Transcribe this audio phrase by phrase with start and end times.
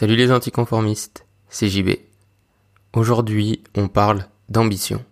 [0.00, 1.96] Salut les anticonformistes, c'est JB.
[2.92, 5.04] Aujourd'hui, on parle d'ambition.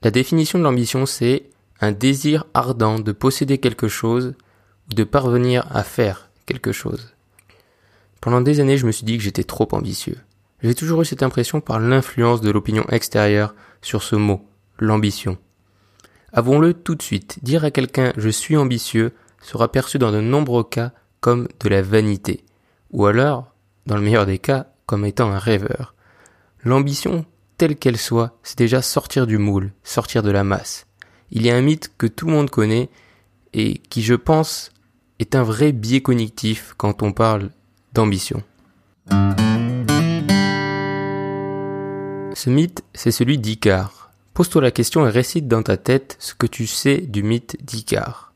[0.00, 1.50] La définition de l'ambition, c'est
[1.82, 4.32] un désir ardent de posséder quelque chose
[4.88, 7.12] ou de parvenir à faire quelque chose.
[8.22, 10.16] Pendant des années, je me suis dit que j'étais trop ambitieux.
[10.62, 14.48] J'ai toujours eu cette impression par l'influence de l'opinion extérieure sur ce mot,
[14.78, 15.36] l'ambition.
[16.32, 19.12] Avons-le tout de suite, dire à quelqu'un je suis ambitieux
[19.42, 22.44] sera perçu dans de nombreux cas comme de la vanité,
[22.92, 23.52] ou alors,
[23.86, 25.94] dans le meilleur des cas, comme étant un rêveur.
[26.62, 27.24] L'ambition,
[27.58, 30.86] telle qu'elle soit, c'est déjà sortir du moule, sortir de la masse.
[31.30, 32.90] Il y a un mythe que tout le monde connaît
[33.52, 34.72] et qui, je pense,
[35.18, 37.50] est un vrai biais cognitif quand on parle
[37.92, 38.42] d'ambition.
[42.34, 44.10] Ce mythe, c'est celui d'Icare.
[44.34, 48.34] Pose-toi la question et récite dans ta tête ce que tu sais du mythe d'Icare.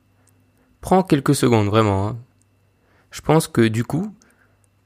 [0.80, 2.08] Prends quelques secondes, vraiment.
[2.08, 2.18] Hein.
[3.10, 4.14] Je pense que du coup,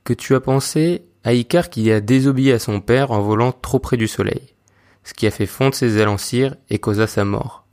[0.04, 3.78] que tu as pensé à Icare qui a désobéi à son père en volant trop
[3.78, 4.54] près du soleil,
[5.02, 7.66] ce qui a fait fondre ses ailes et causa sa mort.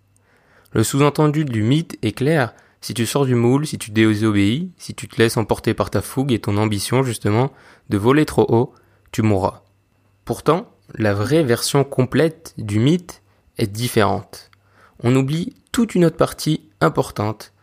[0.73, 4.95] Le sous-entendu du mythe est clair, si tu sors du moule, si tu désobéis, si
[4.95, 7.51] tu te laisses emporter par ta fougue et ton ambition justement
[7.89, 8.73] de voler trop haut,
[9.11, 9.63] tu mourras.
[10.23, 13.21] Pourtant, la vraie version complète du mythe
[13.57, 14.49] est différente.
[15.03, 17.53] On oublie toute une autre partie importante.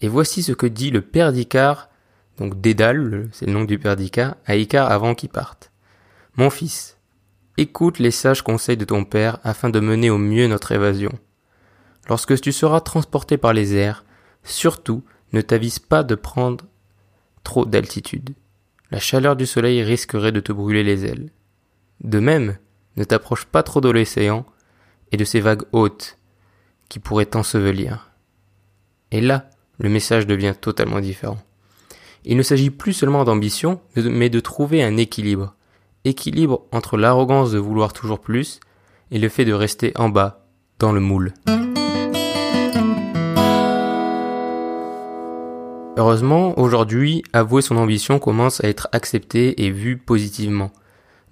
[0.00, 1.88] Et voici ce que dit le père d'Icare,
[2.38, 5.70] donc Dédale, c'est le nom du père d'Icare, à Icare avant qu'il parte.
[6.36, 6.98] Mon fils,
[7.56, 11.12] écoute les sages conseils de ton père afin de mener au mieux notre évasion.
[12.08, 14.04] Lorsque tu seras transporté par les airs,
[14.44, 16.64] Surtout, ne t'avise pas de prendre
[17.44, 18.30] trop d'altitude.
[18.90, 21.30] La chaleur du soleil risquerait de te brûler les ailes.
[22.00, 22.58] De même,
[22.96, 24.44] ne t'approche pas trop de l'océan
[25.12, 26.18] et de ses vagues hautes
[26.88, 28.10] qui pourraient t'ensevelir.
[29.10, 31.38] Et là, le message devient totalement différent.
[32.24, 35.54] Il ne s'agit plus seulement d'ambition, mais de trouver un équilibre.
[36.04, 38.60] Équilibre entre l'arrogance de vouloir toujours plus
[39.10, 40.46] et le fait de rester en bas,
[40.78, 41.34] dans le moule.
[45.96, 50.72] Heureusement, aujourd'hui, avouer son ambition commence à être accepté et vu positivement,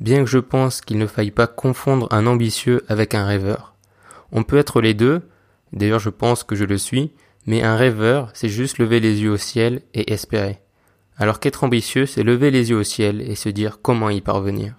[0.00, 3.75] bien que je pense qu'il ne faille pas confondre un ambitieux avec un rêveur.
[4.33, 5.23] On peut être les deux,
[5.73, 7.12] d'ailleurs je pense que je le suis,
[7.47, 10.61] mais un rêveur, c'est juste lever les yeux au ciel et espérer.
[11.20, 14.75] Alors qu'être ambitieux, c'est lever les yeux au ciel et se dire comment y parvenir.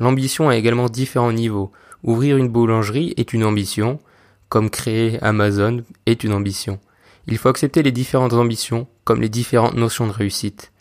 [0.00, 1.70] L'ambition a également différents niveaux.
[2.02, 4.00] Ouvrir une boulangerie est une ambition,
[4.48, 6.80] comme créer Amazon est une ambition.
[7.28, 10.72] Il faut accepter les différentes ambitions comme les différentes notions de réussite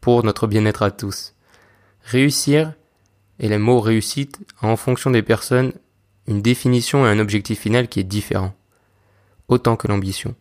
[0.00, 1.36] pour notre bien-être à tous.
[2.02, 2.72] Réussir
[3.38, 5.72] et le mot réussite a en fonction des personnes
[6.26, 8.52] une définition et un objectif final qui est différent,
[9.46, 10.34] autant que l'ambition.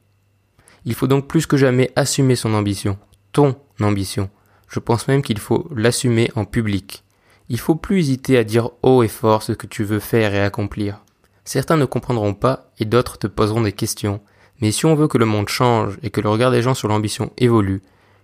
[0.86, 2.98] Il faut donc plus que jamais assumer son ambition,
[3.32, 3.56] ton
[3.86, 4.30] ambition.
[4.70, 7.04] Je pense même qu'il faut l'assumer en public.
[7.50, 10.42] Il faut plus hésiter à dire haut et fort ce que tu veux faire et
[10.42, 11.02] accomplir.
[11.46, 14.22] Certains ne comprendront pas et d'autres te poseront des questions
[14.62, 16.88] mais si on veut que le monde change et que le regard des gens sur
[16.88, 17.82] l'ambition évolue,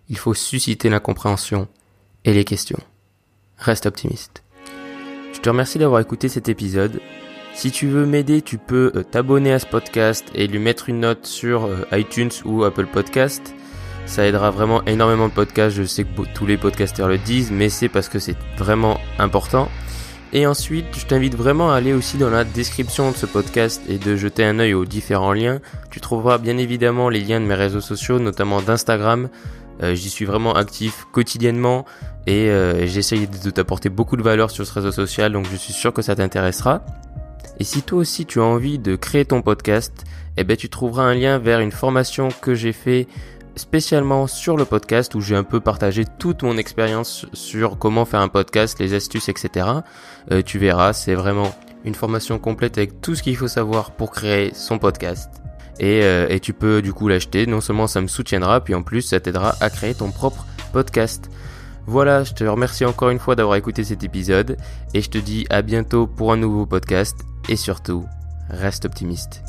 [0.10, 1.68] il faut susciter l'incompréhension
[2.26, 2.80] et les questions.
[3.58, 4.44] Reste optimiste.
[5.34, 7.00] Je te remercie d'avoir écouté cet épisode.
[7.54, 11.02] Si tu veux m'aider, tu peux euh, t'abonner à ce podcast et lui mettre une
[11.02, 13.54] note sur euh, iTunes ou Apple Podcast.
[14.06, 15.76] Ça aidera vraiment énormément de podcasts.
[15.76, 19.70] Je sais que tous les podcasteurs le disent, mais c'est parce que c'est vraiment important.
[20.34, 24.00] Et ensuite, je t'invite vraiment à aller aussi dans la description de ce podcast et
[24.00, 25.60] de jeter un œil aux différents liens.
[25.92, 29.30] Tu trouveras bien évidemment les liens de mes réseaux sociaux, notamment d'Instagram.
[29.82, 31.86] Euh, j'y suis vraiment actif quotidiennement
[32.26, 35.74] et euh, j'essaye de t'apporter beaucoup de valeur sur ce réseau social, donc je suis
[35.74, 36.84] sûr que ça t'intéressera.
[37.60, 40.04] Et si toi aussi tu as envie de créer ton podcast,
[40.38, 43.08] eh ben tu trouveras un lien vers une formation que j'ai fait
[43.56, 48.22] spécialement sur le podcast où j'ai un peu partagé toute mon expérience sur comment faire
[48.22, 49.68] un podcast, les astuces, etc.
[50.32, 51.54] Euh, tu verras, c'est vraiment
[51.86, 55.30] une formation complète avec tout ce qu'il faut savoir pour créer son podcast.
[55.80, 58.84] Et, euh, et tu peux du coup l'acheter, non seulement ça me soutiendra, puis en
[58.84, 61.30] plus ça t'aidera à créer ton propre podcast.
[61.86, 64.58] Voilà, je te remercie encore une fois d'avoir écouté cet épisode
[64.94, 67.18] et je te dis à bientôt pour un nouveau podcast
[67.50, 68.06] et surtout,
[68.50, 69.44] reste optimiste.